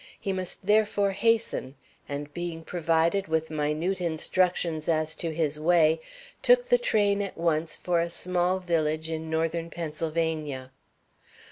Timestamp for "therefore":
0.65-1.11